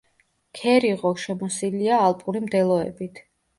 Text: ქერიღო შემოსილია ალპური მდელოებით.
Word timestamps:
ქერიღო 0.59 1.11
შემოსილია 1.25 2.01
ალპური 2.07 2.43
მდელოებით. 2.49 3.25